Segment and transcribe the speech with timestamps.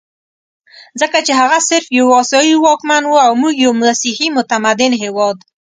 [1.01, 5.37] ځکه چې هغه صرف یو اسیایي واکمن وو او موږ یو مسیحي متمدن هېواد.